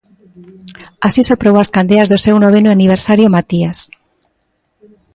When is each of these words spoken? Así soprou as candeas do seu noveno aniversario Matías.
Así 1.07 1.21
soprou 1.25 1.55
as 1.59 1.71
candeas 1.75 2.09
do 2.09 2.21
seu 2.25 2.35
noveno 2.45 2.69
aniversario 2.71 3.33
Matías. 3.35 3.79